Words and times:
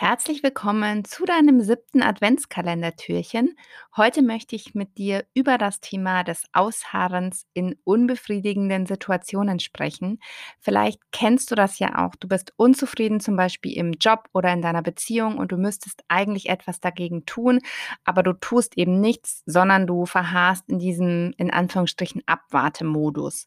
Herzlich 0.00 0.44
willkommen 0.44 1.04
zu 1.04 1.24
deinem 1.24 1.60
siebten 1.60 2.04
Adventskalendertürchen. 2.04 3.56
Heute 3.96 4.22
möchte 4.22 4.54
ich 4.54 4.76
mit 4.76 4.96
dir 4.96 5.24
über 5.34 5.58
das 5.58 5.80
Thema 5.80 6.22
des 6.22 6.44
Ausharrens 6.52 7.46
in 7.52 7.74
unbefriedigenden 7.82 8.86
Situationen 8.86 9.58
sprechen. 9.58 10.20
Vielleicht 10.60 11.00
kennst 11.10 11.50
du 11.50 11.56
das 11.56 11.80
ja 11.80 12.06
auch. 12.06 12.14
Du 12.14 12.28
bist 12.28 12.52
unzufrieden 12.54 13.18
zum 13.18 13.34
Beispiel 13.34 13.76
im 13.76 13.90
Job 13.94 14.28
oder 14.32 14.52
in 14.52 14.62
deiner 14.62 14.82
Beziehung 14.82 15.36
und 15.36 15.50
du 15.50 15.56
müsstest 15.56 16.04
eigentlich 16.06 16.48
etwas 16.48 16.78
dagegen 16.78 17.26
tun, 17.26 17.58
aber 18.04 18.22
du 18.22 18.34
tust 18.34 18.78
eben 18.78 19.00
nichts, 19.00 19.42
sondern 19.46 19.88
du 19.88 20.06
verharrst 20.06 20.68
in 20.68 20.78
diesem, 20.78 21.34
in 21.38 21.50
Anführungsstrichen, 21.50 22.22
Abwartemodus. 22.24 23.46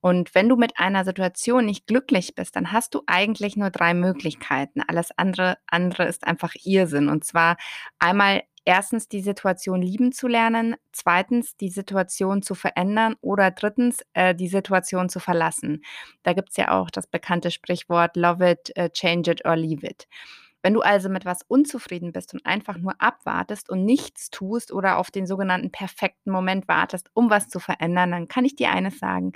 Und 0.00 0.34
wenn 0.34 0.48
du 0.48 0.56
mit 0.56 0.78
einer 0.78 1.04
Situation 1.04 1.66
nicht 1.66 1.86
glücklich 1.86 2.34
bist, 2.34 2.56
dann 2.56 2.72
hast 2.72 2.94
du 2.94 3.02
eigentlich 3.06 3.56
nur 3.56 3.70
drei 3.70 3.94
Möglichkeiten. 3.94 4.80
Alles 4.86 5.10
andere, 5.16 5.58
andere 5.66 6.04
ist 6.04 6.26
einfach 6.26 6.54
Irrsinn. 6.64 7.08
Und 7.08 7.24
zwar 7.24 7.56
einmal 7.98 8.42
erstens 8.68 9.08
die 9.08 9.22
Situation 9.22 9.80
lieben 9.80 10.12
zu 10.12 10.28
lernen, 10.28 10.76
zweitens 10.92 11.56
die 11.56 11.70
Situation 11.70 12.42
zu 12.42 12.54
verändern 12.54 13.16
oder 13.22 13.50
drittens 13.50 14.04
äh, 14.12 14.34
die 14.34 14.48
Situation 14.48 15.08
zu 15.08 15.20
verlassen. 15.20 15.82
Da 16.22 16.34
gibt 16.34 16.50
es 16.50 16.58
ja 16.58 16.78
auch 16.78 16.90
das 16.90 17.06
bekannte 17.06 17.50
Sprichwort 17.50 18.14
Love 18.14 18.50
it, 18.50 18.72
uh, 18.78 18.88
change 18.90 19.30
it 19.30 19.46
or 19.46 19.56
leave 19.56 19.86
it. 19.86 20.06
Wenn 20.62 20.74
du 20.74 20.80
also 20.80 21.08
mit 21.08 21.24
was 21.24 21.42
unzufrieden 21.48 22.12
bist 22.12 22.34
und 22.34 22.44
einfach 22.44 22.76
nur 22.76 23.00
abwartest 23.00 23.70
und 23.70 23.86
nichts 23.86 24.28
tust 24.28 24.70
oder 24.70 24.98
auf 24.98 25.10
den 25.10 25.26
sogenannten 25.26 25.70
perfekten 25.70 26.30
Moment 26.30 26.68
wartest, 26.68 27.10
um 27.14 27.30
was 27.30 27.48
zu 27.48 27.60
verändern, 27.60 28.10
dann 28.10 28.28
kann 28.28 28.44
ich 28.44 28.56
dir 28.56 28.70
eines 28.70 28.98
sagen 28.98 29.32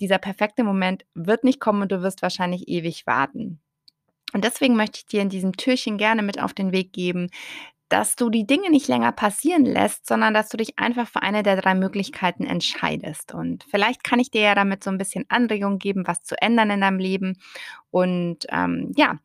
dieser 0.00 0.18
perfekte 0.18 0.64
Moment 0.64 1.04
wird 1.14 1.44
nicht 1.44 1.60
kommen 1.60 1.82
und 1.82 1.92
du 1.92 2.02
wirst 2.02 2.22
wahrscheinlich 2.22 2.68
ewig 2.68 3.06
warten. 3.06 3.60
Und 4.32 4.44
deswegen 4.44 4.76
möchte 4.76 4.98
ich 4.98 5.06
dir 5.06 5.22
in 5.22 5.28
diesem 5.28 5.56
Türchen 5.56 5.98
gerne 5.98 6.22
mit 6.22 6.40
auf 6.40 6.54
den 6.54 6.72
Weg 6.72 6.92
geben, 6.92 7.28
dass 7.90 8.14
du 8.14 8.30
die 8.30 8.46
Dinge 8.46 8.70
nicht 8.70 8.86
länger 8.86 9.10
passieren 9.10 9.64
lässt, 9.64 10.06
sondern 10.06 10.32
dass 10.32 10.48
du 10.48 10.56
dich 10.56 10.78
einfach 10.78 11.08
für 11.08 11.22
eine 11.22 11.42
der 11.42 11.60
drei 11.60 11.74
Möglichkeiten 11.74 12.44
entscheidest. 12.44 13.34
Und 13.34 13.66
vielleicht 13.68 14.04
kann 14.04 14.20
ich 14.20 14.30
dir 14.30 14.42
ja 14.42 14.54
damit 14.54 14.84
so 14.84 14.90
ein 14.90 14.98
bisschen 14.98 15.24
Anregung 15.28 15.78
geben, 15.78 16.06
was 16.06 16.22
zu 16.22 16.40
ändern 16.40 16.70
in 16.70 16.80
deinem 16.80 17.00
Leben. 17.00 17.36
Und 17.90 18.46
ähm, 18.50 18.92
ja, 18.96 19.18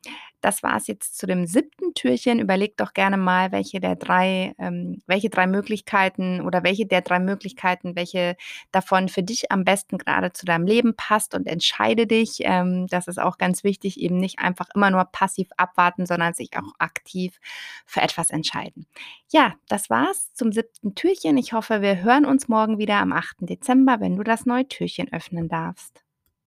das 0.46 0.62
war 0.62 0.76
es 0.76 0.86
jetzt 0.86 1.18
zu 1.18 1.26
dem 1.26 1.44
siebten 1.48 1.92
Türchen. 1.94 2.38
Überleg 2.38 2.76
doch 2.76 2.92
gerne 2.92 3.16
mal, 3.16 3.50
welche 3.50 3.80
der 3.80 3.96
drei, 3.96 4.54
ähm, 4.60 5.02
welche 5.08 5.28
drei 5.28 5.48
Möglichkeiten 5.48 6.40
oder 6.40 6.62
welche 6.62 6.86
der 6.86 7.00
drei 7.00 7.18
Möglichkeiten, 7.18 7.96
welche 7.96 8.36
davon 8.70 9.08
für 9.08 9.24
dich 9.24 9.50
am 9.50 9.64
besten 9.64 9.98
gerade 9.98 10.32
zu 10.32 10.46
deinem 10.46 10.64
Leben 10.64 10.94
passt 10.94 11.34
und 11.34 11.48
entscheide 11.48 12.06
dich. 12.06 12.38
Ähm, 12.42 12.86
das 12.86 13.08
ist 13.08 13.18
auch 13.18 13.38
ganz 13.38 13.64
wichtig, 13.64 13.98
eben 13.98 14.18
nicht 14.18 14.38
einfach 14.38 14.68
immer 14.72 14.92
nur 14.92 15.04
passiv 15.06 15.48
abwarten, 15.56 16.06
sondern 16.06 16.32
sich 16.32 16.50
auch 16.56 16.74
aktiv 16.78 17.40
für 17.84 18.02
etwas 18.02 18.30
entscheiden. 18.30 18.86
Ja, 19.32 19.54
das 19.66 19.90
war's 19.90 20.32
zum 20.32 20.52
siebten 20.52 20.94
Türchen. 20.94 21.38
Ich 21.38 21.54
hoffe, 21.54 21.82
wir 21.82 22.04
hören 22.04 22.24
uns 22.24 22.46
morgen 22.46 22.78
wieder 22.78 22.98
am 22.98 23.12
8. 23.12 23.38
Dezember, 23.40 23.98
wenn 23.98 24.14
du 24.14 24.22
das 24.22 24.46
neue 24.46 24.68
Türchen 24.68 25.12
öffnen 25.12 25.48
darfst. 25.48 26.05